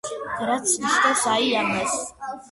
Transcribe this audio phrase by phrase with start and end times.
[0.49, 1.99] რაც ნიშნავს აი ამას.